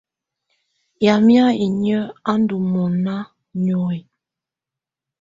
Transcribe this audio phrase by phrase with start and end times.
[1.05, 3.15] Yamɛ̀á inyǝ́ á ndù mɔna
[3.61, 3.99] niohi.